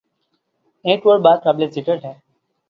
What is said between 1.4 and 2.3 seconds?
قابل ذکر ہے۔